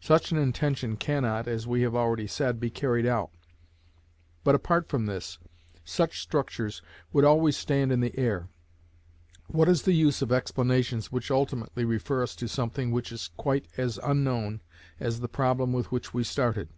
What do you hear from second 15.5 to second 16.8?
with which we started?